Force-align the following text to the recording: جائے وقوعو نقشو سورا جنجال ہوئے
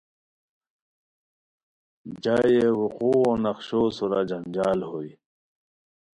جائے 2.23 2.59
وقوعو 2.79 3.31
نقشو 3.43 3.81
سورا 3.97 4.21
جنجال 4.29 4.79
ہوئے 4.89 5.11